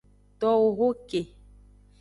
Towo 0.39 0.69
ho 0.79 0.87
ke. 1.09 1.19